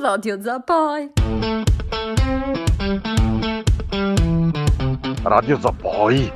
[0.00, 1.10] Radio Zapoi.
[5.24, 6.32] Radio Zapoi.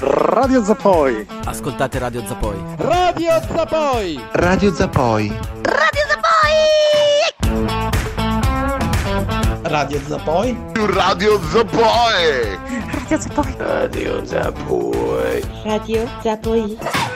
[0.00, 1.26] Radio Zapoi.
[1.44, 2.56] Ascoltate Radio Zapoi.
[2.78, 4.20] Radio Zapoi.
[4.32, 5.28] Radio Zapoi.
[5.62, 6.54] Radio Zapoi!
[9.62, 10.56] Radio Zapoi.
[10.74, 12.58] Radio Zapoi.
[13.08, 13.56] Radio Zapoi.
[13.58, 15.42] Radio Zapoi.
[15.64, 17.12] Radio Zapoi.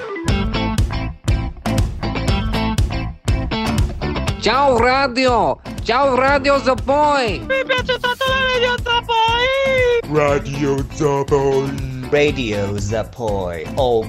[4.48, 5.60] Ciao radio!
[5.84, 7.46] Ciao Radio Zapoi!
[10.14, 12.10] Radio Zapoi.
[12.10, 13.70] Radio Zapoi.
[13.76, 14.08] Oh.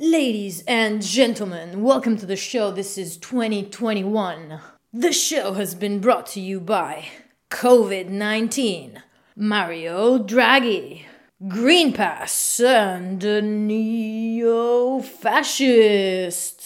[0.00, 2.72] Ladies and gentlemen, welcome to the show.
[2.72, 4.58] This is 2021.
[4.92, 7.06] The show has been brought to you by
[7.50, 9.00] COVID 19,
[9.36, 11.04] Mario Draghi,
[11.46, 13.22] Green Pass, and
[13.68, 16.63] neo fascists.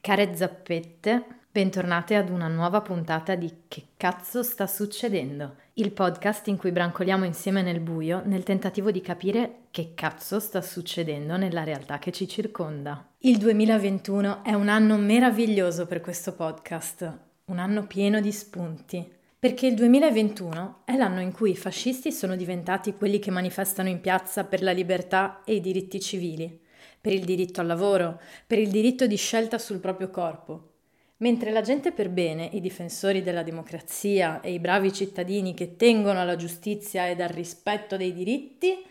[0.00, 5.56] Care zappette, bentornate ad una nuova puntata di Che cazzo sta succedendo?
[5.74, 10.60] Il podcast in cui brancoliamo insieme nel buio nel tentativo di capire che cazzo sta
[10.60, 13.10] succedendo nella realtà che ci circonda.
[13.18, 19.08] Il 2021 è un anno meraviglioso per questo podcast, un anno pieno di spunti.
[19.38, 24.00] Perché il 2021 è l'anno in cui i fascisti sono diventati quelli che manifestano in
[24.00, 26.60] piazza per la libertà e i diritti civili,
[27.02, 30.68] per il diritto al lavoro, per il diritto di scelta sul proprio corpo.
[31.16, 36.20] Mentre la gente per bene, i difensori della democrazia e i bravi cittadini che tengono
[36.20, 38.84] alla giustizia ed al rispetto dei diritti,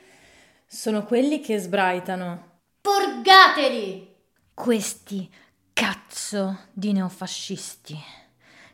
[0.66, 2.59] sono quelli che sbraitano.
[2.81, 4.08] Purgateli!
[4.53, 5.30] Questi
[5.72, 7.98] cazzo di neofascisti,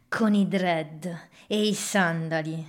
[0.09, 2.65] con i dread e i sandali,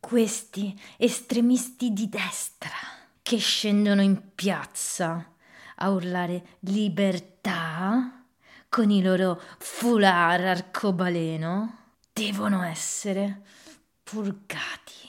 [0.00, 2.76] questi estremisti di destra
[3.22, 5.32] che scendono in piazza
[5.78, 8.24] a urlare libertà
[8.68, 11.76] con i loro foulard arcobaleno
[12.12, 13.42] devono essere
[14.02, 15.06] purgati.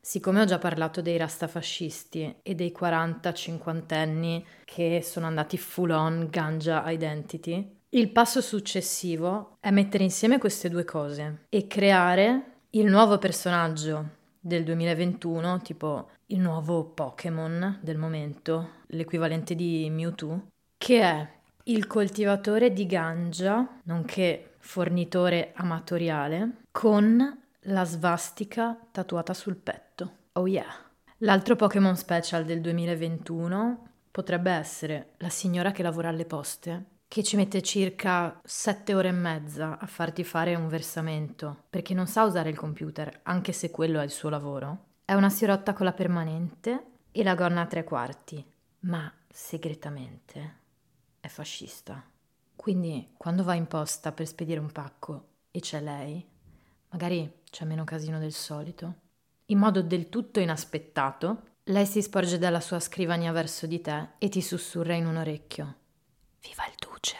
[0.00, 6.26] Siccome ho già parlato dei rastafascisti e dei 40-50 anni che sono andati full on
[6.28, 13.18] ganja identity, il passo successivo è mettere insieme queste due cose e creare il nuovo
[13.18, 21.28] personaggio del 2021, tipo il nuovo Pokémon del momento, l'equivalente di Mewtwo, che è
[21.64, 30.16] il coltivatore di ganja, nonché fornitore amatoriale, con la svastica tatuata sul petto.
[30.32, 30.66] Oh yeah!
[31.18, 37.36] L'altro Pokémon special del 2021 potrebbe essere la signora che lavora alle poste, che ci
[37.36, 42.50] mette circa sette ore e mezza a farti fare un versamento, perché non sa usare
[42.50, 44.84] il computer, anche se quello è il suo lavoro.
[45.04, 48.44] È una sirotta con la permanente e la gonna a tre quarti,
[48.80, 50.58] ma segretamente
[51.20, 52.02] è fascista.
[52.56, 56.24] Quindi quando va in posta per spedire un pacco e c'è lei,
[56.90, 58.94] magari c'è meno casino del solito.
[59.46, 64.28] In modo del tutto inaspettato, lei si sporge dalla sua scrivania verso di te e
[64.28, 65.76] ti sussurra in un orecchio.
[66.40, 67.16] Viva il duce!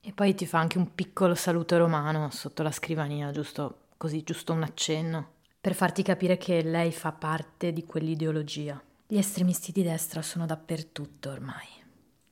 [0.00, 4.52] E poi ti fa anche un piccolo saluto romano sotto la scrivania, giusto così, giusto
[4.52, 8.82] un accenno, per farti capire che lei fa parte di quell'ideologia.
[9.06, 11.66] Gli estremisti di destra sono dappertutto ormai.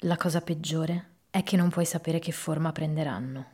[0.01, 3.45] La cosa peggiore è che non puoi sapere che forma prenderanno.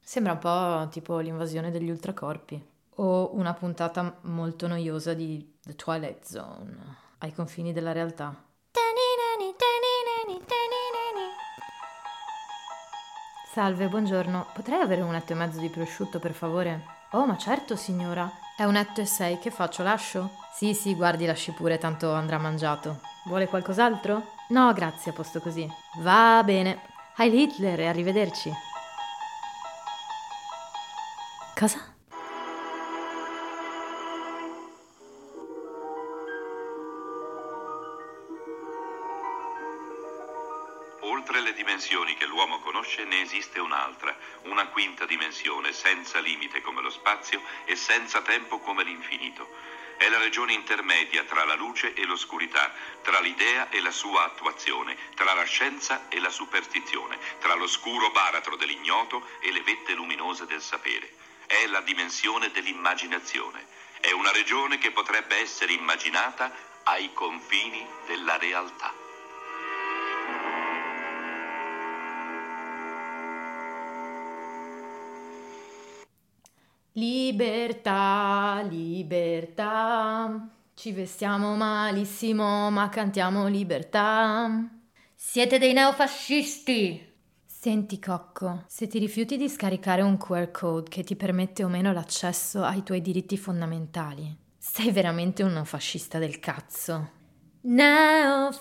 [0.00, 2.60] Sembra un po' tipo l'invasione degli ultracorpi
[2.96, 6.76] o una puntata molto noiosa di The Twilight Zone,
[7.18, 8.34] ai confini della realtà.
[13.52, 14.48] Salve, buongiorno.
[14.52, 16.84] Potrei avere un etto e mezzo di prosciutto, per favore?
[17.12, 18.28] Oh, ma certo, signora.
[18.58, 19.84] È un etto e sei, che faccio?
[19.84, 20.30] Lascio?
[20.52, 23.02] Sì, sì, guardi, lasci pure, tanto andrà mangiato.
[23.26, 24.32] Vuole qualcos'altro?
[24.48, 25.64] No, grazie, a posto così.
[25.98, 26.80] Va bene.
[27.18, 28.52] Heil Hitler e arrivederci.
[31.54, 31.78] Cosa?
[42.98, 48.58] Conosce ne esiste un'altra, una quinta dimensione, senza limite come lo spazio e senza tempo
[48.58, 49.48] come l'infinito.
[49.96, 52.72] È la regione intermedia tra la luce e l'oscurità,
[53.02, 58.56] tra l'idea e la sua attuazione, tra la scienza e la superstizione, tra l'oscuro baratro
[58.56, 61.12] dell'ignoto e le vette luminose del sapere.
[61.46, 63.66] È la dimensione dell'immaginazione.
[64.00, 66.52] È una regione che potrebbe essere immaginata
[66.84, 69.07] ai confini della realtà.
[76.98, 80.48] Libertà, libertà.
[80.74, 84.68] Ci vestiamo malissimo, ma cantiamo libertà.
[85.14, 87.06] Siete dei neofascisti!
[87.46, 91.92] Senti Cocco, se ti rifiuti di scaricare un QR code che ti permette o meno
[91.92, 97.10] l'accesso ai tuoi diritti fondamentali, sei veramente un neofascista del cazzo.
[97.60, 98.56] Neofascista!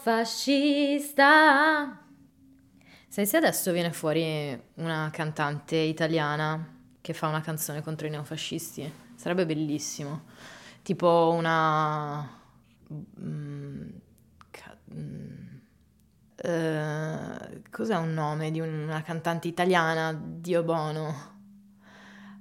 [3.07, 6.75] Sai se adesso viene fuori una cantante italiana
[7.07, 8.92] che fa una canzone contro i neofascisti?
[9.15, 10.25] Sarebbe bellissimo.
[10.81, 12.21] Tipo una...
[13.21, 13.89] mm,
[14.51, 15.57] ca- mm,
[16.36, 20.13] eh, cos'è un nome di una cantante italiana?
[20.13, 21.36] Dio Bono.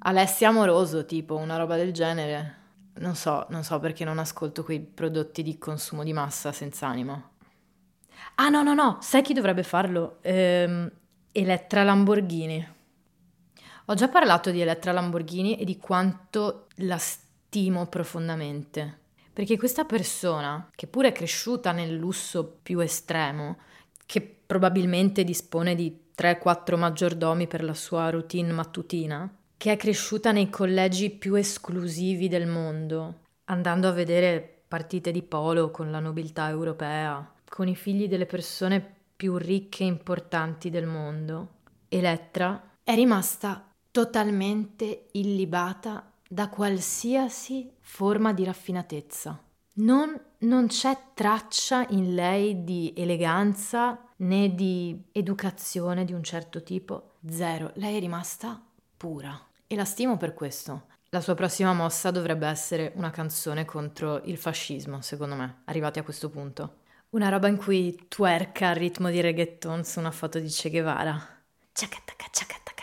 [0.01, 2.55] Alessia Amoroso, tipo, una roba del genere.
[2.95, 7.23] Non so, non so perché non ascolto quei prodotti di consumo di massa senza anima.
[8.37, 10.19] Ah no, no, no, sai chi dovrebbe farlo?
[10.23, 10.91] Ehm,
[11.33, 12.75] Elettra Lamborghini.
[13.88, 18.99] Ho già parlato di Elettra Lamborghini e di quanto la stimo profondamente.
[19.33, 23.59] Perché questa persona, che pure è cresciuta nel lusso più estremo,
[24.05, 30.50] che probabilmente dispone di 3-4 maggiordomi per la sua routine mattutina, che è cresciuta nei
[30.50, 37.35] collegi più esclusivi del mondo, andando a vedere partite di polo con la nobiltà europea,
[37.49, 38.85] con i figli delle persone
[39.15, 41.50] più ricche e importanti del mondo.
[41.88, 43.66] Elettra è rimasta
[43.97, 49.43] totalmente illibata da qualsiasi forma di raffinatezza.
[49.79, 57.15] Non, non c'è traccia in lei di eleganza né di educazione di un certo tipo.
[57.27, 57.71] Zero.
[57.77, 58.63] Lei è rimasta
[58.99, 59.35] pura.
[59.67, 60.89] E la stimo per questo.
[61.09, 66.03] La sua prossima mossa dovrebbe essere una canzone contro il fascismo, secondo me, arrivati a
[66.03, 66.81] questo punto.
[67.11, 71.19] Una roba in cui twerka al ritmo di reggaeton su una foto di Che Guevara.
[71.73, 72.75] Ciacataca, ciacataca.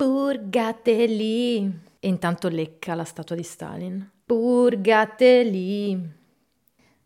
[0.00, 1.58] Purgateli.
[2.00, 4.10] E intanto lecca la statua di Stalin.
[4.24, 6.12] Purgateli.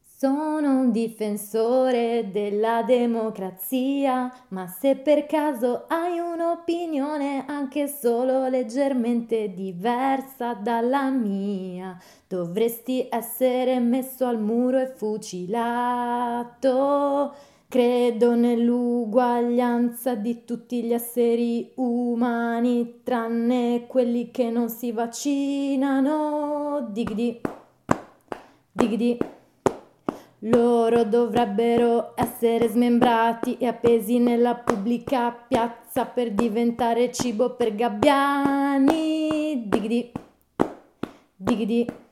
[0.01, 10.55] Sono un difensore della democrazia, ma se per caso hai un'opinione anche solo leggermente diversa
[10.55, 11.99] dalla mia,
[12.29, 15.53] dovresti essere messo al muro e fucilato.
[17.75, 26.87] Credo nell'uguaglianza di tutti gli esseri umani, tranne quelli che non si vaccinano.
[26.93, 27.41] Digdi,
[28.71, 29.19] digdi.
[30.39, 39.65] Loro dovrebbero essere smembrati e appesi nella pubblica piazza per diventare cibo per gabbiani.
[39.67, 40.13] Digdi,
[41.35, 42.03] digdi.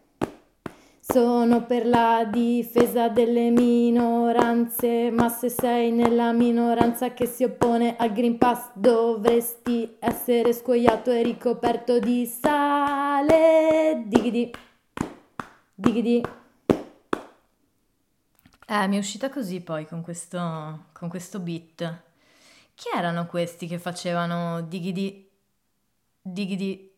[1.12, 8.14] Sono per la difesa delle minoranze, ma se sei nella minoranza che si oppone al
[8.14, 14.04] Green Pass dovresti essere scuoiato e ricoperto di sale.
[14.06, 14.50] Digdi,
[15.74, 16.24] digdi.
[18.66, 22.02] Eh, mi è uscita così poi con questo, con questo beat.
[22.74, 25.28] Chi erano questi che facevano digidi,
[26.22, 26.91] digidi?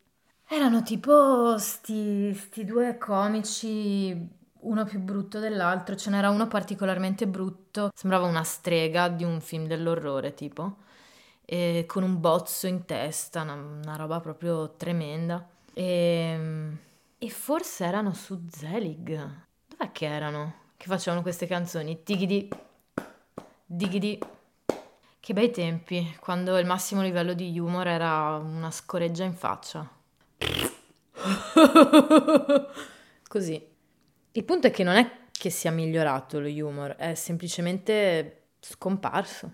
[0.47, 4.15] Erano tipo sti, sti due comici,
[4.61, 5.95] uno più brutto dell'altro.
[5.95, 10.77] Ce n'era uno particolarmente brutto, sembrava una strega di un film dell'orrore tipo,
[11.45, 15.47] e con un bozzo in testa, una, una roba proprio tremenda.
[15.73, 16.69] E,
[17.17, 19.07] e forse erano su Zelig.
[19.67, 20.63] Dov'è che erano?
[20.77, 22.03] che facevano queste canzoni.
[22.03, 22.49] Tigidi,
[23.65, 24.19] digidi.
[25.19, 29.94] Che bei tempi, quando il massimo livello di humor era una scoreggia in faccia.
[33.27, 33.73] Così.
[34.31, 39.51] Il punto è che non è che sia migliorato lo humor, è semplicemente scomparso.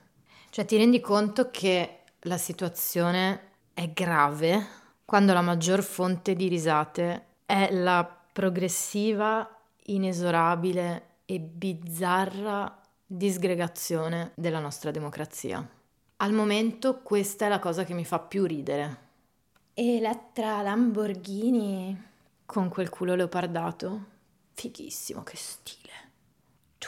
[0.50, 7.26] Cioè ti rendi conto che la situazione è grave quando la maggior fonte di risate
[7.46, 9.48] è la progressiva,
[9.86, 15.66] inesorabile e bizzarra disgregazione della nostra democrazia.
[16.18, 19.10] Al momento questa è la cosa che mi fa più ridere.
[19.84, 22.00] Elettra Lamborghini
[22.46, 24.04] con quel culo leopardato.
[24.54, 25.92] Fighissimo, che stile.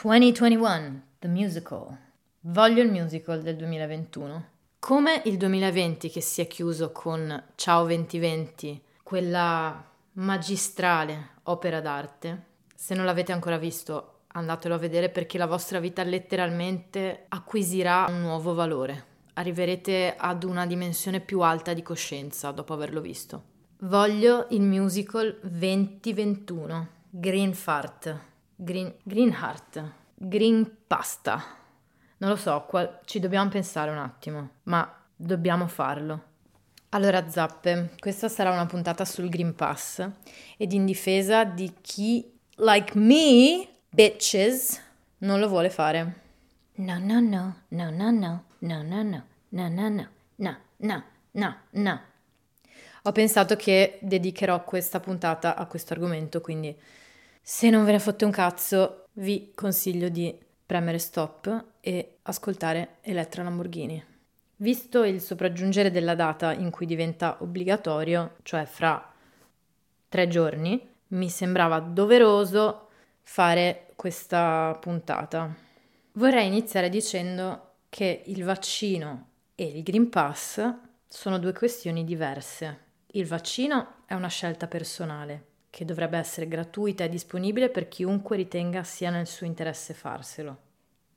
[0.00, 1.98] 2021, The Musical.
[2.42, 4.48] Voglio il musical del 2021.
[4.78, 12.44] Come il 2020 che si è chiuso con Ciao 2020, quella magistrale opera d'arte.
[12.76, 18.20] Se non l'avete ancora visto, andatelo a vedere perché la vostra vita letteralmente acquisirà un
[18.20, 19.13] nuovo valore.
[19.34, 23.52] Arriverete ad una dimensione più alta di coscienza dopo averlo visto.
[23.78, 26.88] Voglio il musical 2021.
[27.10, 28.16] Green Fart.
[28.54, 29.82] Green, Green Heart.
[30.14, 31.42] Green Pasta.
[32.18, 36.22] Non lo so, qual, ci dobbiamo pensare un attimo, ma dobbiamo farlo.
[36.90, 40.08] Allora, Zappe, questa sarà una puntata sul Green Pass
[40.56, 44.80] ed in difesa di chi, like me, bitches,
[45.18, 46.20] non lo vuole fare.
[46.76, 51.56] No, no, no, no, no, no, no, no, no, no, no, no, no, no, no,
[51.70, 52.00] no.
[53.02, 56.74] Ho pensato che dedicherò questa puntata a questo argomento, quindi
[57.42, 63.42] se non ve ne fotte un cazzo, vi consiglio di premere stop e ascoltare Elettra
[63.42, 64.02] Lamborghini.
[64.56, 69.12] Visto il sopraggiungere della data in cui diventa obbligatorio, cioè fra
[70.08, 72.88] tre giorni, mi sembrava doveroso
[73.20, 75.54] fare questa puntata.
[76.12, 80.60] Vorrei iniziare dicendo che il vaccino e il Green Pass
[81.06, 82.78] sono due questioni diverse.
[83.12, 88.82] Il vaccino è una scelta personale che dovrebbe essere gratuita e disponibile per chiunque ritenga
[88.82, 90.58] sia nel suo interesse farselo.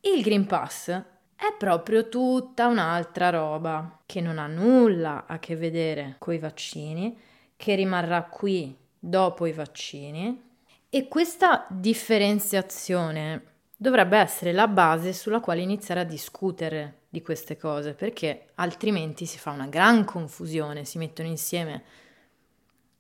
[0.02, 6.18] Il Green Pass è proprio tutta un'altra roba che non ha nulla a che vedere
[6.20, 7.18] con i vaccini,
[7.56, 10.44] che rimarrà qui dopo i vaccini
[10.90, 17.94] e questa differenziazione dovrebbe essere la base sulla quale iniziare a discutere di queste cose,
[17.94, 21.84] perché altrimenti si fa una gran confusione, si mettono insieme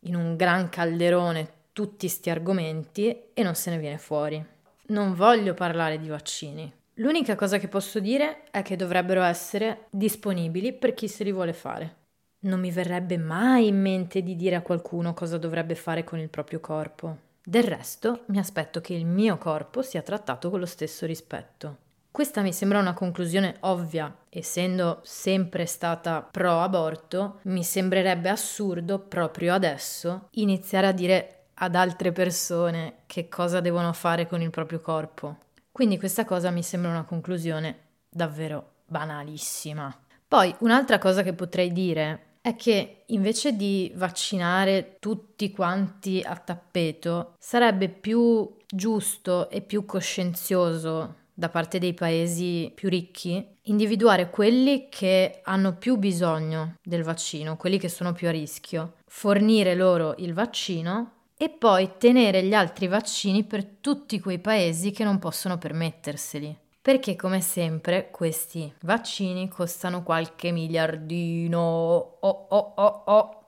[0.01, 4.43] in un gran calderone tutti sti argomenti e non se ne viene fuori.
[4.87, 6.71] Non voglio parlare di vaccini.
[6.95, 11.53] L'unica cosa che posso dire è che dovrebbero essere disponibili per chi se li vuole
[11.53, 11.95] fare.
[12.39, 16.29] Non mi verrebbe mai in mente di dire a qualcuno cosa dovrebbe fare con il
[16.29, 17.25] proprio corpo.
[17.49, 21.77] Del resto, mi aspetto che il mio corpo sia trattato con lo stesso rispetto.
[22.11, 29.53] Questa mi sembra una conclusione ovvia, essendo sempre stata pro aborto, mi sembrerebbe assurdo proprio
[29.53, 35.37] adesso iniziare a dire ad altre persone che cosa devono fare con il proprio corpo.
[35.71, 37.77] Quindi questa cosa mi sembra una conclusione
[38.09, 39.97] davvero banalissima.
[40.27, 47.33] Poi un'altra cosa che potrei dire è che invece di vaccinare tutti quanti a tappeto,
[47.37, 55.41] sarebbe più giusto e più coscienzioso da parte dei paesi più ricchi individuare quelli che
[55.43, 61.11] hanno più bisogno del vaccino, quelli che sono più a rischio, fornire loro il vaccino
[61.37, 67.17] e poi tenere gli altri vaccini per tutti quei paesi che non possono permetterseli perché
[67.17, 71.59] come sempre questi vaccini costano qualche miliardino.
[71.59, 73.45] Oh, oh, oh, oh.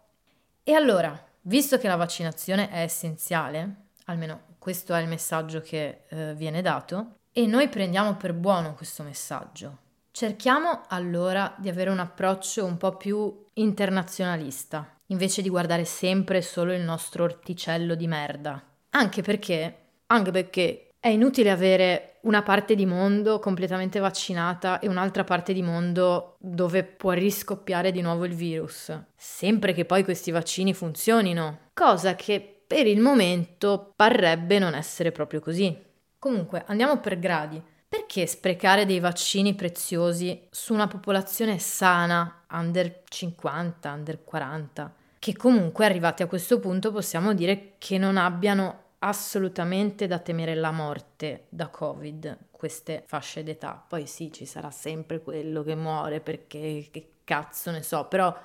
[0.61, 3.75] E allora, visto che la vaccinazione è essenziale,
[4.07, 9.03] almeno questo è il messaggio che eh, viene dato, e noi prendiamo per buono questo
[9.03, 9.77] messaggio,
[10.11, 16.73] cerchiamo allora di avere un approccio un po' più internazionalista, invece di guardare sempre solo
[16.73, 18.61] il nostro orticello di merda.
[18.89, 19.77] Anche perché,
[20.07, 25.61] anche perché è inutile avere una parte di mondo completamente vaccinata e un'altra parte di
[25.61, 32.15] mondo dove può riscoppiare di nuovo il virus, sempre che poi questi vaccini funzionino, cosa
[32.15, 35.75] che per il momento parrebbe non essere proprio così.
[36.19, 37.59] Comunque, andiamo per gradi.
[37.89, 45.85] Perché sprecare dei vaccini preziosi su una popolazione sana, under 50, under 40, che comunque
[45.85, 51.69] arrivati a questo punto possiamo dire che non abbiano assolutamente da temere la morte da
[51.69, 53.83] Covid, queste fasce d'età.
[53.87, 58.35] Poi sì, ci sarà sempre quello che muore perché che cazzo ne so, però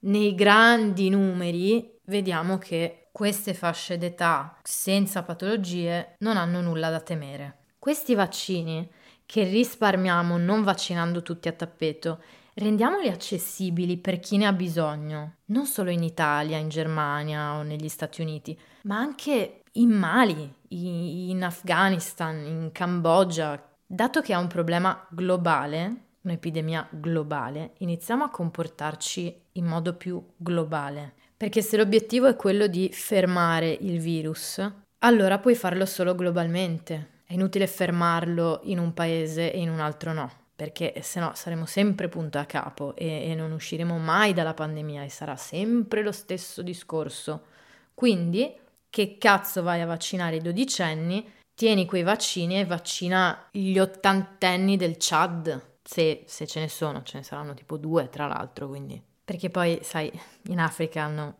[0.00, 7.58] nei grandi numeri vediamo che queste fasce d'età senza patologie non hanno nulla da temere.
[7.78, 8.90] Questi vaccini
[9.26, 12.22] che risparmiamo non vaccinando tutti a tappeto,
[12.54, 17.88] rendiamoli accessibili per chi ne ha bisogno, non solo in Italia, in Germania o negli
[17.88, 23.60] Stati Uniti, ma anche in Mali, in Afghanistan, in Cambogia.
[23.86, 31.14] Dato che è un problema globale, un'epidemia globale, iniziamo a comportarci in modo più globale.
[31.36, 34.60] Perché se l'obiettivo è quello di fermare il virus,
[35.00, 37.22] allora puoi farlo solo globalmente.
[37.26, 41.66] È inutile fermarlo in un paese e in un altro no, perché se no saremo
[41.66, 46.12] sempre punto a capo e, e non usciremo mai dalla pandemia e sarà sempre lo
[46.12, 47.46] stesso discorso.
[47.92, 48.62] Quindi
[48.94, 51.28] che cazzo vai a vaccinare i dodicenni?
[51.52, 57.16] Tieni quei vaccini e vaccina gli ottantenni del Chad, se, se ce ne sono, ce
[57.16, 59.02] ne saranno tipo due tra l'altro, quindi.
[59.24, 61.38] Perché poi, sai, in Africa hanno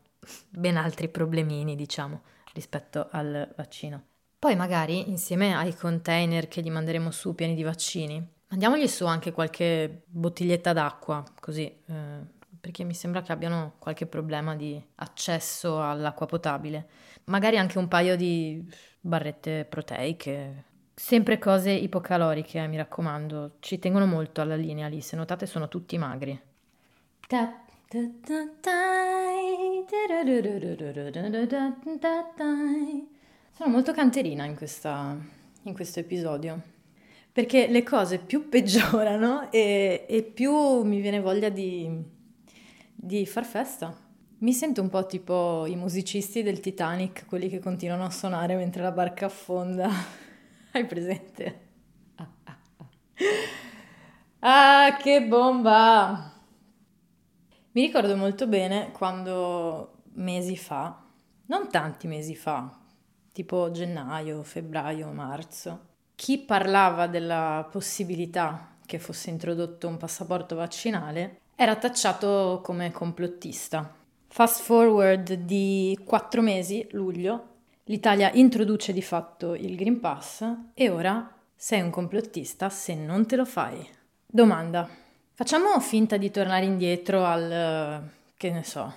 [0.49, 2.23] ben altri problemini, diciamo,
[2.55, 4.03] rispetto al vaccino.
[4.37, 9.31] Poi magari, insieme ai container che gli manderemo su pieni di vaccini, mandiamogli su anche
[9.31, 12.19] qualche bottiglietta d'acqua, così, eh,
[12.65, 16.89] perché mi sembra che abbiano qualche problema di accesso all'acqua potabile
[17.25, 18.63] magari anche un paio di
[19.01, 20.65] barrette proteiche.
[20.95, 25.69] Sempre cose ipocaloriche, eh, mi raccomando, ci tengono molto alla linea lì, se notate sono
[25.69, 26.41] tutti magri.
[33.53, 35.17] Sono molto canterina in, questa,
[35.63, 36.73] in questo episodio.
[37.33, 41.91] perché le cose più peggiorano e, e più mi viene voglia di,
[43.05, 43.95] di far festa.
[44.39, 48.83] Mi sento un po' tipo i musicisti del Titanic, quelli che continuano a suonare mentre
[48.83, 49.91] la barca affonda.
[50.73, 51.61] Hai presente?
[54.47, 56.31] Ah, che bomba!
[57.73, 61.03] Mi ricordo molto bene quando mesi fa,
[61.47, 62.79] non tanti mesi fa,
[63.33, 71.77] tipo gennaio, febbraio, marzo, chi parlava della possibilità che fosse introdotto un passaporto vaccinale era
[71.77, 73.95] tacciato come complottista.
[74.29, 77.49] Fast forward di quattro mesi, luglio,
[77.85, 80.45] l'Italia introduce di fatto il Green Pass
[80.75, 83.89] e ora sei un complottista se non te lo fai.
[84.27, 84.89] Domanda.
[85.37, 88.93] Facciamo finta di tornare indietro al, che ne so,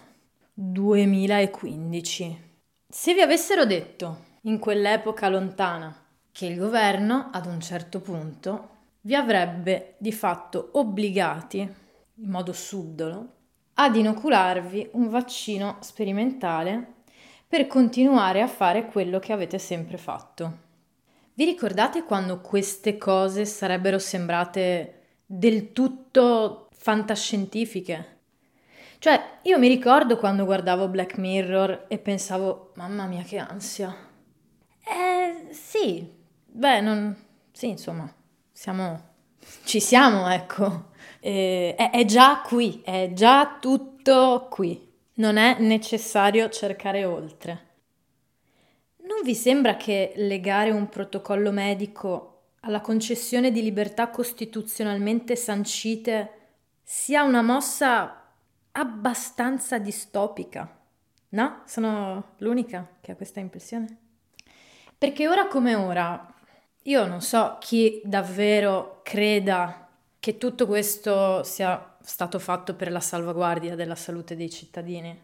[0.53, 2.45] 2015.
[2.87, 5.95] Se vi avessero detto in quell'epoca lontana
[6.31, 8.69] che il governo ad un certo punto
[9.01, 11.73] vi avrebbe di fatto obbligati,
[12.19, 13.33] in modo subdolo,
[13.75, 16.95] ad inocularvi un vaccino sperimentale
[17.47, 20.65] per continuare a fare quello che avete sempre fatto.
[21.33, 28.15] Vi ricordate quando queste cose sarebbero sembrate del tutto fantascientifiche?
[28.99, 33.95] Cioè, io mi ricordo quando guardavo Black Mirror e pensavo, mamma mia che ansia.
[34.83, 36.15] Eh sì,
[36.57, 37.15] Beh, non...
[37.51, 38.11] sì, insomma,
[38.51, 39.06] siamo...
[39.63, 40.89] ci siamo, ecco.
[41.19, 44.85] Eh, è, è già qui, è già tutto qui.
[45.15, 47.65] Non è necessario cercare oltre.
[49.07, 56.31] Non vi sembra che legare un protocollo medico alla concessione di libertà costituzionalmente sancite
[56.83, 58.31] sia una mossa
[58.71, 60.77] abbastanza distopica?
[61.29, 61.61] No?
[61.65, 63.97] Sono l'unica che ha questa impressione?
[64.97, 66.33] Perché ora come ora
[66.87, 69.87] io non so chi davvero creda
[70.19, 75.17] che tutto questo sia stato fatto per la salvaguardia della salute dei cittadini.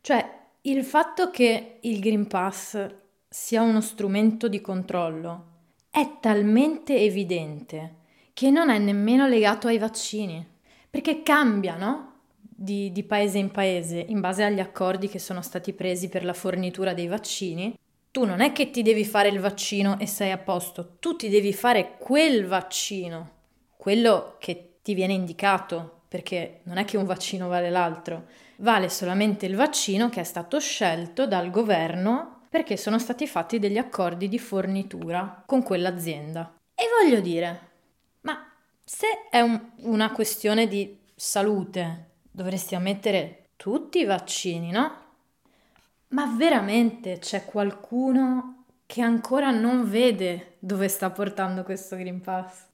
[0.00, 2.94] Cioè, il fatto che il Green Pass
[3.28, 5.52] sia uno strumento di controllo
[5.90, 8.02] è talmente evidente
[8.32, 10.46] che non è nemmeno legato ai vaccini,
[10.90, 12.12] perché cambia, no?
[12.38, 16.32] Di, di, paese in paese in base agli accordi che sono stati presi per la
[16.32, 17.76] fornitura dei vaccini
[18.14, 21.28] tu non è che ti devi fare il vaccino e sei a posto, tu ti
[21.28, 23.30] devi fare quel vaccino,
[23.76, 28.26] quello che ti viene indicato, perché non è che un vaccino vale l'altro,
[28.58, 33.78] vale solamente il vaccino che è stato scelto dal governo perché sono stati fatti degli
[33.78, 36.56] accordi di fornitura con quell'azienda.
[36.72, 37.70] E voglio dire,
[38.20, 38.48] ma
[38.84, 45.03] se è un, una questione di salute, dovresti ammettere tutti i vaccini, no?
[46.14, 52.66] Ma veramente c'è qualcuno che ancora non vede dove sta portando questo Green Pass?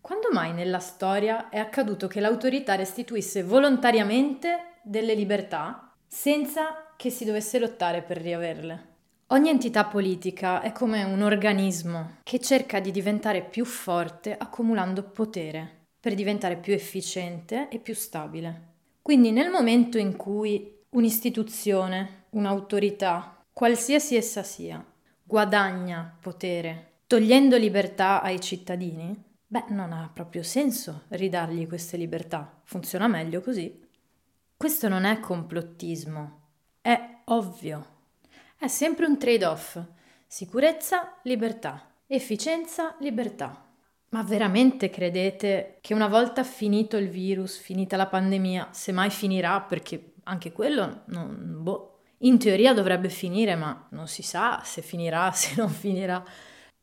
[0.00, 7.24] Quando mai nella storia è accaduto che l'autorità restituisse volontariamente delle libertà senza che si
[7.24, 8.88] dovesse lottare per riaverle?
[9.28, 15.84] Ogni entità politica è come un organismo che cerca di diventare più forte accumulando potere
[16.00, 18.68] per diventare più efficiente e più stabile.
[19.00, 24.84] Quindi nel momento in cui un'istituzione, un'autorità, qualsiasi essa sia,
[25.22, 32.60] guadagna potere togliendo libertà ai cittadini, beh, non ha proprio senso ridargli queste libertà.
[32.62, 33.84] Funziona meglio così.
[34.56, 36.40] Questo non è complottismo,
[36.80, 37.86] è ovvio.
[38.56, 39.80] È sempre un trade-off.
[40.24, 41.94] Sicurezza, libertà.
[42.06, 43.66] Efficienza, libertà.
[44.10, 49.60] Ma veramente credete che una volta finito il virus, finita la pandemia, se mai finirà,
[49.62, 55.30] perché anche quello, non, boh, in teoria dovrebbe finire, ma non si sa se finirà,
[55.32, 56.22] se non finirà.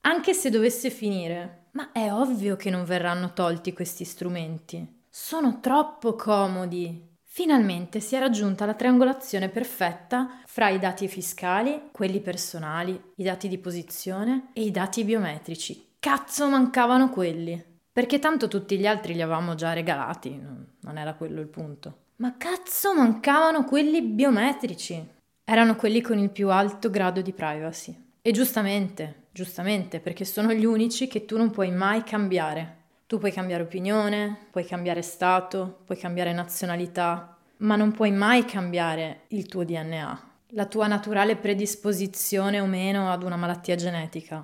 [0.02, 5.04] Anche se dovesse finire, ma è ovvio che non verranno tolti questi strumenti.
[5.10, 7.16] Sono troppo comodi.
[7.24, 13.48] Finalmente si è raggiunta la triangolazione perfetta fra i dati fiscali, quelli personali, i dati
[13.48, 15.96] di posizione e i dati biometrici.
[16.00, 17.64] Cazzo mancavano quelli.
[17.92, 22.06] Perché tanto tutti gli altri li avevamo già regalati, non era quello il punto.
[22.20, 25.08] Ma cazzo mancavano quelli biometrici.
[25.44, 27.96] Erano quelli con il più alto grado di privacy.
[28.24, 32.76] E giustamente, giustamente, perché sono gli unici che tu non puoi mai cambiare.
[33.06, 39.26] Tu puoi cambiare opinione, puoi cambiare stato, puoi cambiare nazionalità, ma non puoi mai cambiare
[39.28, 44.44] il tuo DNA, la tua naturale predisposizione o meno ad una malattia genetica.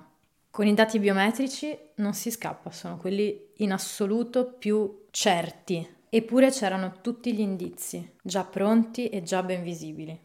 [0.51, 6.99] Con i dati biometrici non si scappa, sono quelli in assoluto più certi Eppure c'erano
[7.02, 10.15] tutti gli indizi, già pronti e già ben visibili.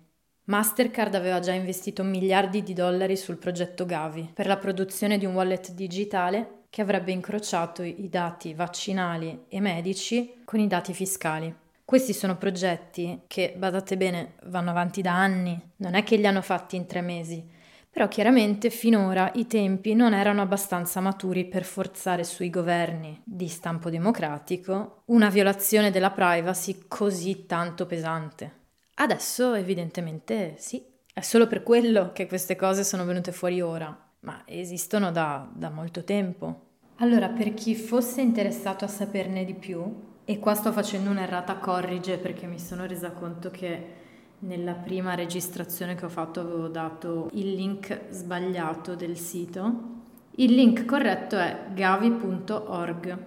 [0.45, 5.33] Mastercard aveva già investito miliardi di dollari sul progetto Gavi per la produzione di un
[5.33, 11.55] wallet digitale che avrebbe incrociato i dati vaccinali e medici con i dati fiscali.
[11.87, 16.43] Questi sono progetti che, badate bene, vanno avanti da anni, non è che li hanno
[16.43, 17.43] fatti in tre mesi,
[17.91, 23.91] però chiaramente finora i tempi non erano abbastanza maturi per forzare sui governi di stampo
[23.91, 28.67] democratico una violazione della privacy così tanto pesante.
[28.95, 34.43] Adesso evidentemente sì, è solo per quello che queste cose sono venute fuori ora, ma
[34.47, 36.67] esistono da, da molto tempo.
[36.97, 42.19] Allora, per chi fosse interessato a saperne di più, e qua sto facendo un'errata corrige
[42.19, 43.98] perché mi sono resa conto che
[44.41, 49.97] nella prima registrazione che ho fatto avevo dato il link sbagliato del sito.
[50.37, 53.19] Il link corretto è gavi.org.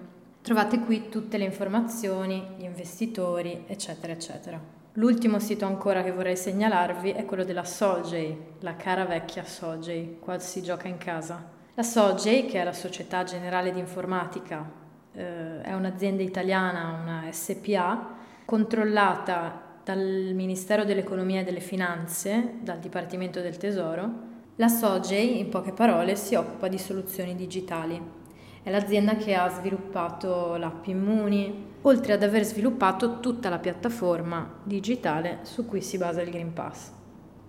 [0.42, 4.60] Trovate qui tutte le informazioni, gli investitori, eccetera, eccetera.
[4.94, 10.40] L'ultimo sito ancora che vorrei segnalarvi è quello della Sogei, la cara vecchia Sogei, qua
[10.40, 11.42] si gioca in casa.
[11.74, 14.70] La Sogei, che è la Società Generale di Informatica,
[15.14, 23.42] eh, è un'azienda italiana, una SPA, controllata dal Ministero dell'Economia e delle Finanze, dal Dipartimento
[23.42, 28.00] del Tesoro, la Sogei, in poche parole, si occupa di soluzioni digitali.
[28.62, 35.40] È l'azienda che ha sviluppato l'app Immuni, oltre ad aver sviluppato tutta la piattaforma digitale
[35.44, 36.92] su cui si basa il Green Pass.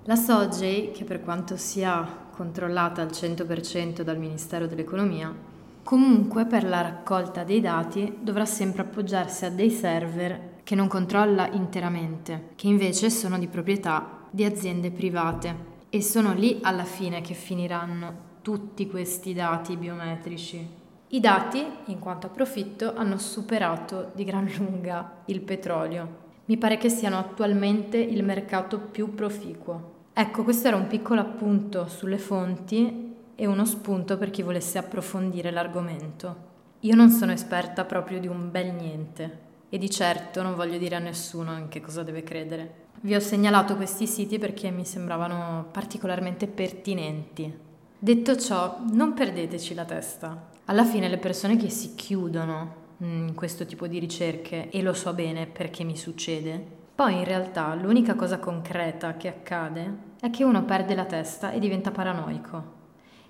[0.04, 5.34] La Sogei, che per quanto sia controllata al 100% dal Ministero dell'Economia,
[5.82, 11.48] comunque per la raccolta dei dati dovrà sempre appoggiarsi a dei server che non controlla
[11.52, 17.34] interamente, che invece sono di proprietà di aziende private e sono lì alla fine che
[17.34, 20.80] finiranno tutti questi dati biometrici.
[21.08, 26.20] I dati, in quanto a profitto, hanno superato di gran lunga il petrolio.
[26.46, 29.90] Mi pare che siano attualmente il mercato più proficuo.
[30.14, 35.50] Ecco, questo era un piccolo appunto sulle fonti e uno spunto per chi volesse approfondire
[35.50, 36.50] l'argomento.
[36.80, 39.38] Io non sono esperta proprio di un bel niente,
[39.74, 42.90] e di certo non voglio dire a nessuno in che cosa deve credere.
[43.00, 47.50] Vi ho segnalato questi siti perché mi sembravano particolarmente pertinenti.
[47.98, 50.50] Detto ciò, non perdeteci la testa.
[50.66, 55.14] Alla fine le persone che si chiudono in questo tipo di ricerche, e lo so
[55.14, 56.62] bene perché mi succede,
[56.94, 61.58] poi in realtà l'unica cosa concreta che accade è che uno perde la testa e
[61.58, 62.80] diventa paranoico.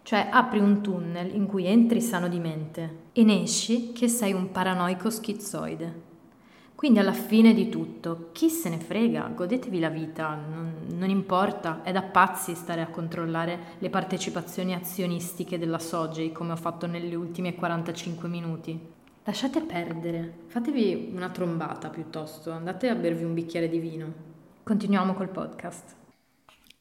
[0.03, 4.33] Cioè apri un tunnel in cui entri sano di mente e ne esci che sei
[4.33, 6.11] un paranoico schizzoide.
[6.83, 11.83] Quindi alla fine di tutto, chi se ne frega, godetevi la vita, non, non, importa,
[11.85, 17.15] è da pazzi stare a controllare le partecipazioni azionistiche della Sogei come ho fatto nelle
[17.15, 18.77] ultime 45 minuti.
[19.23, 24.13] Lasciate perdere, fatevi una trombata piuttosto, andate a bervi un bicchiere di vino.
[24.65, 25.95] Continuiamo col podcast.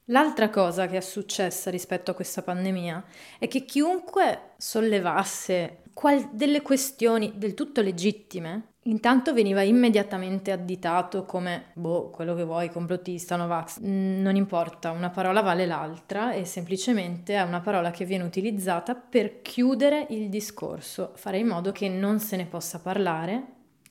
[0.05, 3.03] L'altra cosa che è successa rispetto a questa pandemia
[3.37, 11.65] è che chiunque sollevasse qual- delle questioni del tutto legittime Intanto veniva immediatamente additato come,
[11.73, 13.79] boh, quello che vuoi, complottista, Novax.
[13.79, 18.95] Mm, non importa, una parola vale l'altra e semplicemente è una parola che viene utilizzata
[18.95, 23.43] per chiudere il discorso, fare in modo che non se ne possa parlare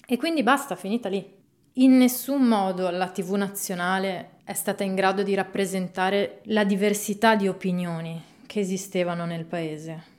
[0.04, 1.38] e quindi basta, finita lì.
[1.74, 7.46] In nessun modo la TV nazionale è stata in grado di rappresentare la diversità di
[7.46, 10.18] opinioni che esistevano nel paese.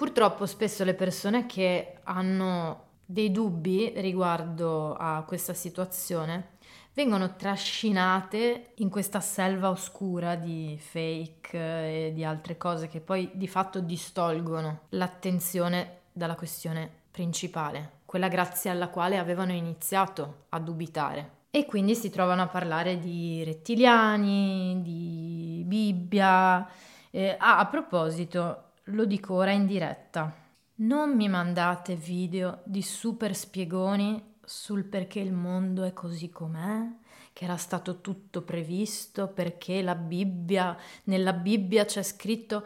[0.00, 6.52] Purtroppo spesso le persone che hanno dei dubbi riguardo a questa situazione
[6.94, 11.58] vengono trascinate in questa selva oscura di fake
[12.06, 18.70] e di altre cose che poi di fatto distolgono l'attenzione dalla questione principale, quella grazie
[18.70, 21.30] alla quale avevano iniziato a dubitare.
[21.50, 26.66] E quindi si trovano a parlare di rettiliani, di Bibbia.
[27.10, 30.34] Eh, ah, a proposito, lo dico ora in diretta.
[30.76, 36.88] Non mi mandate video di super spiegoni sul perché il mondo è così com'è,
[37.32, 42.64] che era stato tutto previsto, perché la Bibbia, nella Bibbia c'è scritto...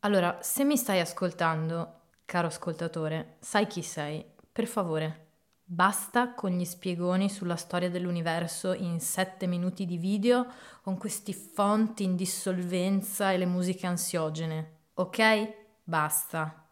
[0.00, 4.24] Allora, se mi stai ascoltando, caro ascoltatore, sai chi sei?
[4.50, 5.26] Per favore,
[5.62, 10.46] basta con gli spiegoni sulla storia dell'universo in sette minuti di video
[10.82, 15.54] con questi fonti in dissolvenza e le musiche ansiogene, ok?
[15.84, 16.66] Basta.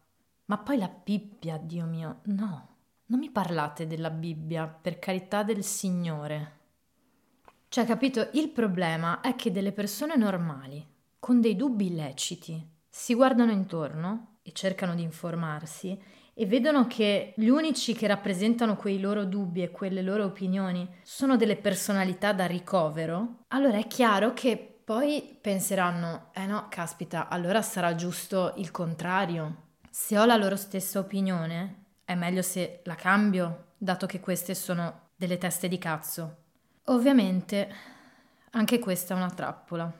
[0.46, 2.68] Ma poi la Bibbia, Dio mio, no,
[3.06, 6.58] non mi parlate della Bibbia, per carità del Signore.
[7.68, 10.84] Cioè, capito, il problema è che delle persone normali,
[11.18, 16.00] con dei dubbi illeciti, si guardano intorno e cercano di informarsi
[16.34, 21.36] e vedono che gli unici che rappresentano quei loro dubbi e quelle loro opinioni sono
[21.36, 27.94] delle personalità da ricovero, allora è chiaro che poi penseranno, eh no, caspita, allora sarà
[27.94, 29.68] giusto il contrario.
[29.88, 35.10] Se ho la loro stessa opinione, è meglio se la cambio, dato che queste sono
[35.14, 36.38] delle teste di cazzo.
[36.86, 37.72] Ovviamente
[38.50, 39.92] anche questa è una trappola.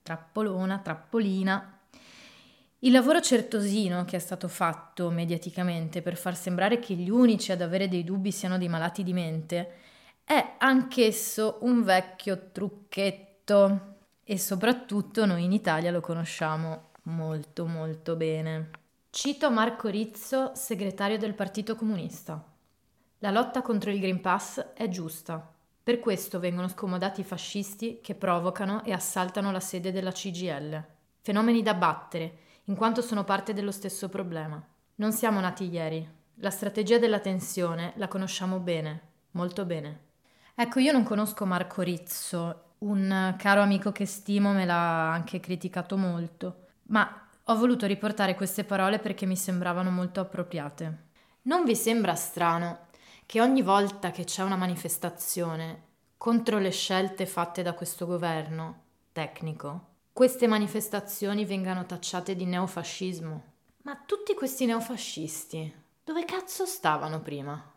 [0.00, 1.80] Trappolona, trappolina.
[2.78, 7.62] Il lavoro certosino che è stato fatto mediaticamente per far sembrare che gli unici ad
[7.62, 9.72] avere dei dubbi siano dei malati di mente
[10.22, 13.31] è anch'esso un vecchio trucchetto
[14.24, 18.70] e soprattutto noi in Italia lo conosciamo molto molto bene.
[19.10, 22.42] Cito Marco Rizzo, segretario del Partito Comunista.
[23.18, 25.52] La lotta contro il Green Pass è giusta.
[25.82, 30.84] Per questo vengono scomodati i fascisti che provocano e assaltano la sede della CGL.
[31.20, 34.64] Fenomeni da battere in quanto sono parte dello stesso problema.
[34.96, 36.08] Non siamo nati ieri.
[36.36, 39.00] La strategia della tensione la conosciamo bene,
[39.32, 40.10] molto bene.
[40.54, 45.96] Ecco, io non conosco Marco Rizzo, un caro amico che stimo me l'ha anche criticato
[45.96, 51.10] molto, ma ho voluto riportare queste parole perché mi sembravano molto appropriate.
[51.42, 52.86] Non vi sembra strano
[53.26, 58.80] che ogni volta che c'è una manifestazione contro le scelte fatte da questo governo
[59.12, 63.44] tecnico, queste manifestazioni vengano tacciate di neofascismo.
[63.82, 67.71] Ma tutti questi neofascisti, dove cazzo stavano prima?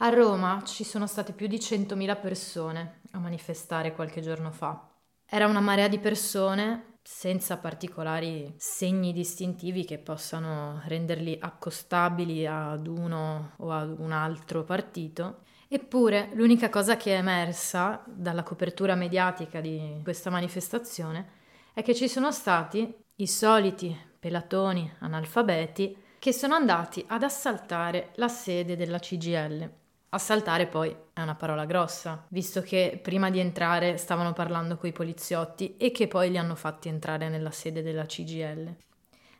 [0.00, 4.90] A Roma ci sono state più di 100.000 persone a manifestare qualche giorno fa.
[5.24, 13.52] Era una marea di persone senza particolari segni distintivi che possano renderli accostabili ad uno
[13.56, 15.44] o ad un altro partito.
[15.66, 21.30] Eppure l'unica cosa che è emersa dalla copertura mediatica di questa manifestazione
[21.72, 28.28] è che ci sono stati i soliti pelatoni analfabeti che sono andati ad assaltare la
[28.28, 29.84] sede della CGL.
[30.10, 35.76] Assaltare poi è una parola grossa, visto che prima di entrare stavano parlando coi poliziotti
[35.76, 38.74] e che poi li hanno fatti entrare nella sede della CGL.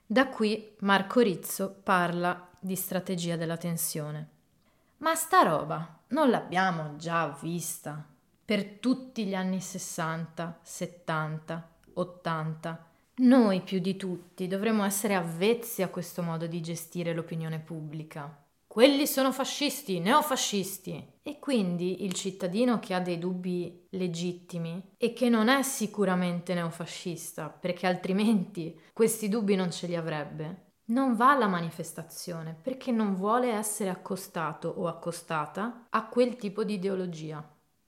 [0.04, 4.28] Da qui Marco Rizzo parla di strategia della tensione.
[4.98, 8.04] Ma sta roba non l'abbiamo già vista
[8.44, 12.90] per tutti gli anni 60, 70, 80.
[13.16, 18.44] Noi più di tutti dovremmo essere avvezzi a questo modo di gestire l'opinione pubblica.
[18.76, 21.20] Quelli sono fascisti, neofascisti.
[21.22, 27.48] E quindi il cittadino che ha dei dubbi legittimi e che non è sicuramente neofascista,
[27.48, 33.50] perché altrimenti questi dubbi non ce li avrebbe, non va alla manifestazione perché non vuole
[33.50, 37.42] essere accostato o accostata a quel tipo di ideologia.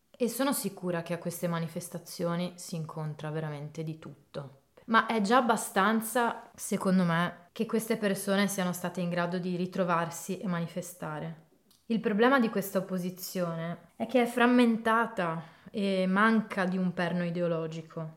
[0.09, 4.63] E sono sicura che a queste manifestazioni si incontra veramente di tutto.
[4.87, 10.39] Ma è già abbastanza, secondo me, che queste persone siano state in grado di ritrovarsi
[10.39, 11.47] e manifestare.
[11.87, 18.13] Il problema di questa opposizione è che è frammentata e manca di un perno ideologico.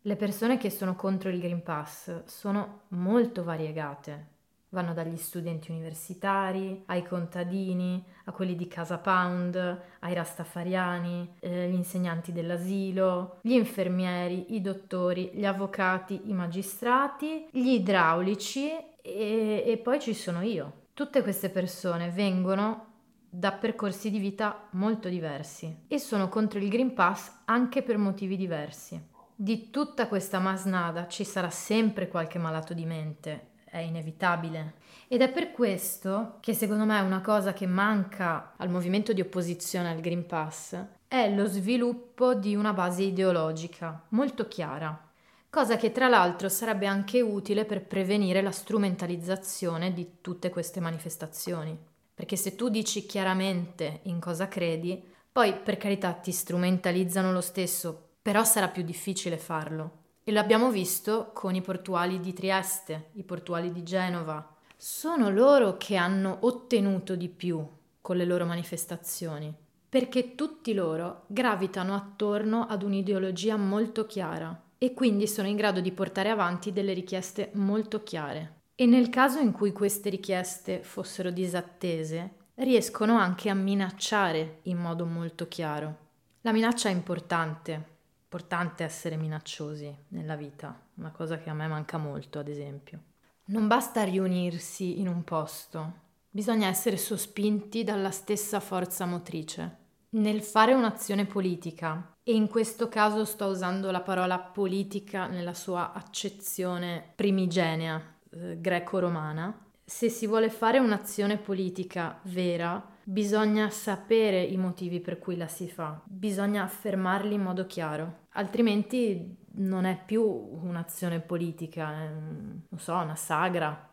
[0.00, 4.30] Le persone che sono contro il Green Pass sono molto variegate,
[4.72, 11.74] Vanno dagli studenti universitari, ai contadini, a quelli di Casa Pound, ai rastafariani, eh, gli
[11.74, 18.70] insegnanti dell'asilo, gli infermieri, i dottori, gli avvocati, i magistrati, gli idraulici
[19.02, 20.84] e, e poi ci sono io.
[20.94, 22.86] Tutte queste persone vengono
[23.28, 28.38] da percorsi di vita molto diversi e sono contro il Green Pass anche per motivi
[28.38, 28.98] diversi.
[29.34, 34.74] Di tutta questa masnada ci sarà sempre qualche malato di mente è inevitabile.
[35.08, 39.90] Ed è per questo che secondo me una cosa che manca al movimento di opposizione
[39.90, 40.76] al Green Pass
[41.08, 45.08] è lo sviluppo di una base ideologica molto chiara,
[45.48, 51.74] cosa che tra l'altro sarebbe anche utile per prevenire la strumentalizzazione di tutte queste manifestazioni.
[52.14, 58.16] Perché se tu dici chiaramente in cosa credi, poi per carità ti strumentalizzano lo stesso,
[58.20, 60.01] però sarà più difficile farlo.
[60.24, 64.54] E l'abbiamo visto con i portuali di Trieste, i portuali di Genova.
[64.76, 67.66] Sono loro che hanno ottenuto di più
[68.00, 69.52] con le loro manifestazioni,
[69.88, 75.90] perché tutti loro gravitano attorno ad un'ideologia molto chiara e quindi sono in grado di
[75.90, 78.60] portare avanti delle richieste molto chiare.
[78.76, 85.04] E nel caso in cui queste richieste fossero disattese, riescono anche a minacciare in modo
[85.04, 85.96] molto chiaro.
[86.42, 87.90] La minaccia è importante
[88.32, 93.00] importante essere minacciosi nella vita, una cosa che a me manca molto, ad esempio.
[93.46, 95.92] Non basta riunirsi in un posto,
[96.30, 99.80] bisogna essere sospinti dalla stessa forza motrice.
[100.12, 105.92] Nel fare un'azione politica, e in questo caso sto usando la parola politica nella sua
[105.92, 115.00] accezione primigenea eh, greco-romana, se si vuole fare un'azione politica vera, bisogna sapere i motivi
[115.00, 121.20] per cui la si fa, bisogna affermarli in modo chiaro, altrimenti non è più un'azione
[121.20, 123.90] politica, è, non so, una sagra,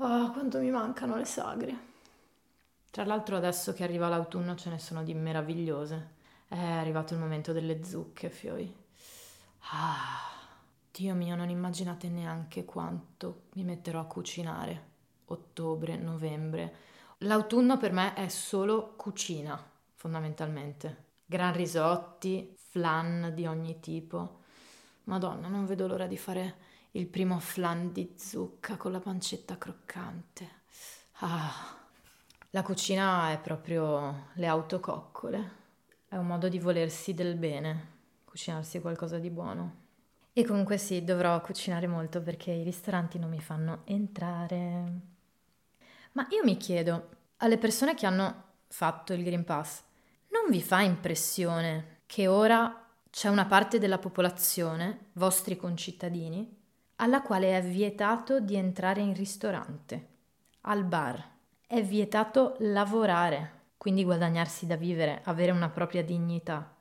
[0.00, 1.76] Oh, quanto mi mancano le sagre.
[2.90, 6.16] Tra l'altro adesso che arriva l'autunno ce ne sono di meravigliose.
[6.48, 8.74] È arrivato il momento delle zucche, fioi.
[9.72, 10.20] Ah,
[10.90, 14.86] Dio mio, non immaginate neanche quanto mi metterò a cucinare.
[15.26, 16.74] Ottobre, novembre.
[17.22, 19.60] L'autunno per me è solo cucina,
[19.94, 21.06] fondamentalmente.
[21.26, 24.42] Gran risotti, flan di ogni tipo.
[25.04, 26.56] Madonna, non vedo l'ora di fare
[26.92, 30.48] il primo flan di zucca con la pancetta croccante.
[31.20, 31.76] Ah,
[32.50, 35.52] la cucina è proprio le autococcole.
[36.06, 39.86] È un modo di volersi del bene, cucinarsi qualcosa di buono.
[40.32, 45.16] E comunque sì, dovrò cucinare molto perché i ristoranti non mi fanno entrare.
[46.18, 49.82] Ma io mi chiedo, alle persone che hanno fatto il Green Pass,
[50.30, 56.56] non vi fa impressione che ora c'è una parte della popolazione, vostri concittadini,
[56.96, 60.08] alla quale è vietato di entrare in ristorante,
[60.62, 61.24] al bar,
[61.64, 66.74] è vietato lavorare, quindi guadagnarsi da vivere, avere una propria dignità.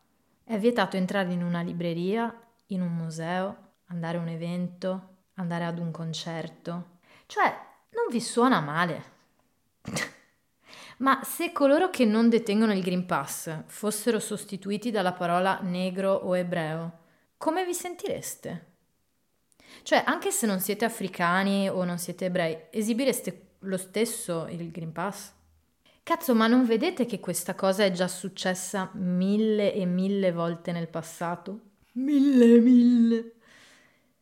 [0.43, 2.35] È vietato entrare in una libreria,
[2.69, 6.97] in un museo, andare a un evento, andare ad un concerto.
[7.27, 7.55] Cioè,
[7.91, 9.13] non vi suona male.
[10.97, 16.35] Ma se coloro che non detengono il Green Pass fossero sostituiti dalla parola negro o
[16.35, 16.99] ebreo,
[17.37, 18.65] come vi sentireste?
[19.83, 24.91] Cioè, anche se non siete africani o non siete ebrei, esibireste lo stesso il Green
[24.91, 25.33] Pass?
[26.01, 30.87] Cazzo, ma non vedete che questa cosa è già successa mille e mille volte nel
[30.87, 31.59] passato?
[31.93, 33.31] Mille e mille.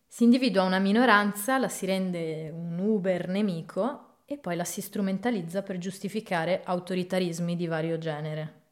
[0.06, 5.62] Si individua una minoranza, la si rende un Uber nemico e poi la si strumentalizza
[5.62, 8.64] per giustificare autoritarismi di vario genere.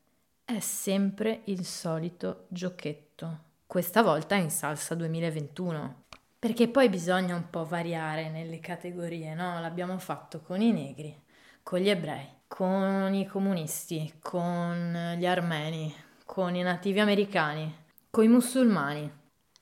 [0.43, 6.01] È sempre il solito giochetto, questa volta in salsa 2021.
[6.39, 9.61] Perché poi bisogna un po' variare nelle categorie, no?
[9.61, 11.17] L'abbiamo fatto con i negri,
[11.63, 17.73] con gli ebrei, con i comunisti, con gli armeni, con i nativi americani,
[18.09, 19.09] con i musulmani.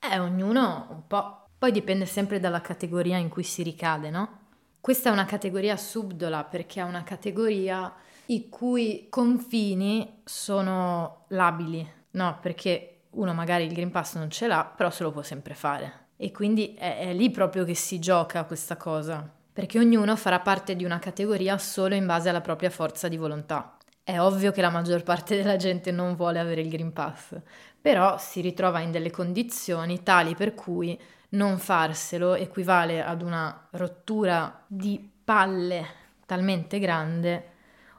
[0.00, 1.46] Eh, ognuno un po'.
[1.56, 4.40] Poi dipende sempre dalla categoria in cui si ricade, no?
[4.82, 7.94] Questa è una categoria subdola perché è una categoria
[8.26, 12.38] i cui confini sono labili, no?
[12.42, 16.08] Perché uno magari il Green Pass non ce l'ha, però se lo può sempre fare.
[16.16, 20.74] E quindi è, è lì proprio che si gioca questa cosa perché ognuno farà parte
[20.74, 23.76] di una categoria solo in base alla propria forza di volontà.
[24.02, 27.36] È ovvio che la maggior parte della gente non vuole avere il Green Pass,
[27.80, 30.98] però si ritrova in delle condizioni tali per cui
[31.32, 35.86] non farselo equivale ad una rottura di palle
[36.26, 37.50] talmente grande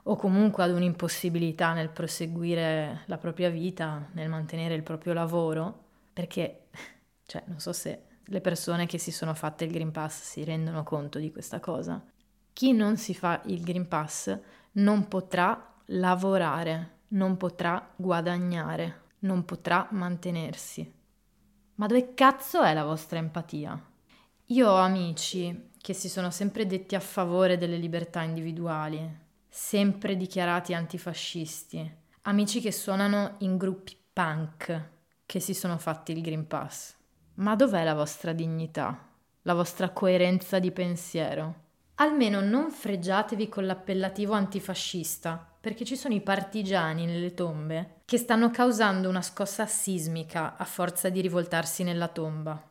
[0.04, 6.68] o comunque ad un'impossibilità nel proseguire la propria vita, nel mantenere il proprio lavoro, perché,
[7.26, 10.84] cioè, non so se le persone che si sono fatte il Green Pass si rendono
[10.84, 12.04] conto di questa cosa.
[12.52, 14.38] Chi non si fa il Green Pass
[14.74, 21.02] non potrà lavorare, non potrà guadagnare, non potrà mantenersi.
[21.76, 23.82] Ma dove cazzo è la vostra empatia?
[24.48, 30.74] Io ho amici che si sono sempre detti a favore delle libertà individuali, sempre dichiarati
[30.74, 34.90] antifascisti, amici che suonano in gruppi punk
[35.26, 36.94] che si sono fatti il Green Pass.
[37.36, 39.10] Ma dov'è la vostra dignità,
[39.42, 41.62] la vostra coerenza di pensiero?
[41.96, 48.52] Almeno non fregiatevi con l'appellativo antifascista, perché ci sono i partigiani nelle tombe che stanno
[48.52, 52.62] causando una scossa sismica a forza di rivoltarsi nella tomba.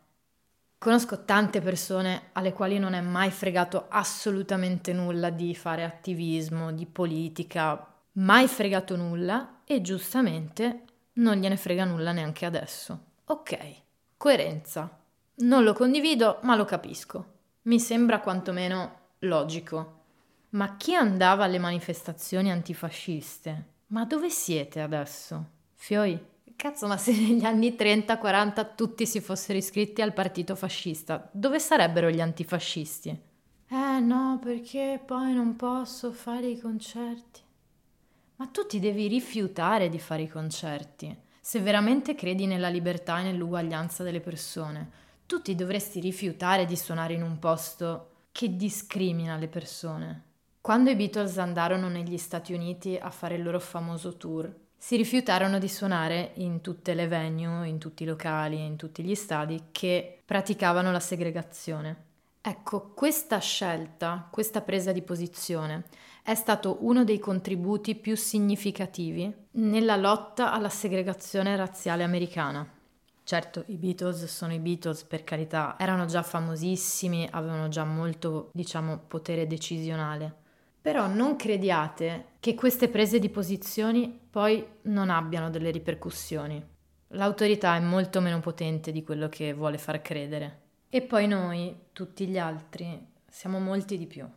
[0.77, 6.85] Conosco tante persone alle quali non è mai fregato assolutamente nulla di fare attivismo, di
[6.85, 10.83] politica, mai fregato nulla e giustamente
[11.15, 13.05] non gliene frega nulla neanche adesso.
[13.25, 13.59] Ok,
[14.19, 14.99] Coerenza.
[15.37, 17.25] Non lo condivido, ma lo capisco.
[17.63, 20.01] Mi sembra quantomeno logico.
[20.53, 23.65] Ma chi andava alle manifestazioni antifasciste?
[23.87, 25.45] Ma dove siete adesso?
[25.75, 26.19] Fioi?
[26.57, 32.11] Cazzo, ma se negli anni 30-40 tutti si fossero iscritti al partito fascista, dove sarebbero
[32.11, 33.09] gli antifascisti?
[33.69, 37.41] Eh no, perché poi non posso fare i concerti.
[38.37, 41.17] Ma tu ti devi rifiutare di fare i concerti.
[41.41, 44.91] Se veramente credi nella libertà e nell'uguaglianza delle persone,
[45.25, 50.23] tu ti dovresti rifiutare di suonare in un posto che discrimina le persone.
[50.63, 55.59] Quando i Beatles andarono negli Stati Uniti a fare il loro famoso tour, si rifiutarono
[55.59, 60.21] di suonare in tutte le venue, in tutti i locali, in tutti gli stadi che
[60.25, 62.05] praticavano la segregazione.
[62.41, 65.87] Ecco, questa scelta, questa presa di posizione
[66.23, 72.65] è stato uno dei contributi più significativi nella lotta alla segregazione razziale americana.
[73.25, 78.99] Certo, i Beatles sono i Beatles, per carità, erano già famosissimi, avevano già molto, diciamo,
[79.09, 80.42] potere decisionale.
[80.83, 86.61] Però non crediate che queste prese di posizioni poi non abbiano delle ripercussioni.
[87.15, 90.61] L'autorità è molto meno potente di quello che vuole far credere.
[90.89, 94.29] E poi noi, tutti gli altri, siamo molti di più.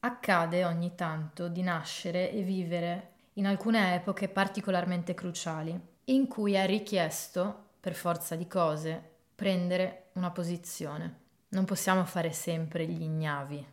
[0.00, 6.66] Accade ogni tanto di nascere e vivere in alcune epoche particolarmente cruciali, in cui è
[6.66, 9.00] richiesto, per forza di cose,
[9.34, 11.20] prendere una posizione.
[11.50, 13.71] Non possiamo fare sempre gli ignavi.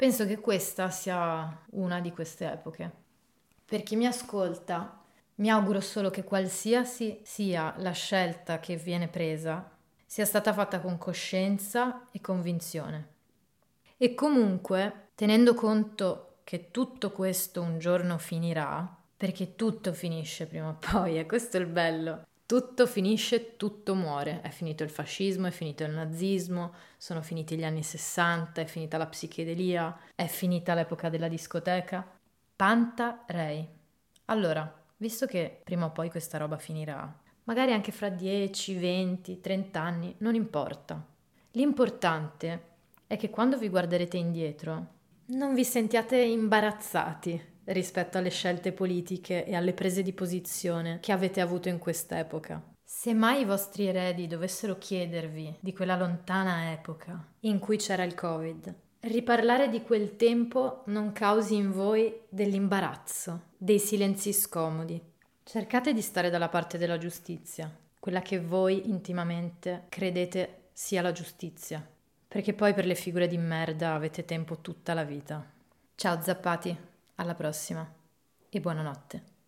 [0.00, 2.90] Penso che questa sia una di queste epoche.
[3.66, 4.98] Per chi mi ascolta,
[5.34, 9.70] mi auguro solo che qualsiasi sia la scelta che viene presa,
[10.06, 13.08] sia stata fatta con coscienza e convinzione.
[13.98, 20.78] E comunque, tenendo conto che tutto questo un giorno finirà, perché tutto finisce prima o
[20.78, 22.24] poi, e questo è il bello.
[22.50, 24.40] Tutto finisce, tutto muore.
[24.40, 28.96] È finito il fascismo, è finito il nazismo, sono finiti gli anni 60, è finita
[28.96, 32.04] la psichedelia, è finita l'epoca della discoteca.
[32.56, 33.64] Panta rei.
[34.24, 39.80] Allora, visto che prima o poi questa roba finirà, magari anche fra 10, 20, 30
[39.80, 41.00] anni, non importa.
[41.52, 42.62] L'importante
[43.06, 44.86] è che quando vi guarderete indietro
[45.26, 51.40] non vi sentiate imbarazzati rispetto alle scelte politiche e alle prese di posizione che avete
[51.40, 52.62] avuto in quest'epoca.
[52.82, 58.14] Se mai i vostri eredi dovessero chiedervi di quella lontana epoca in cui c'era il
[58.14, 65.00] Covid, riparlare di quel tempo non causi in voi dell'imbarazzo, dei silenzi scomodi.
[65.42, 71.86] Cercate di stare dalla parte della giustizia, quella che voi intimamente credete sia la giustizia,
[72.26, 75.44] perché poi per le figure di merda avete tempo tutta la vita.
[75.94, 76.89] Ciao zappati!
[77.20, 77.86] Alla prossima
[78.48, 79.39] e buonanotte.